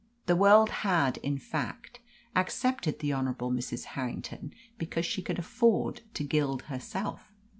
The 0.25 0.35
world 0.35 0.71
had, 0.81 1.17
in 1.17 1.37
fact, 1.37 1.99
accepted 2.35 2.97
the 2.97 3.13
Honourable 3.13 3.51
Mrs. 3.51 3.83
Harrington 3.93 4.51
because 4.79 5.05
she 5.05 5.21
could 5.21 5.37
afford 5.37 6.01
to 6.15 6.23
gild 6.23 6.63
herself. 6.63 7.31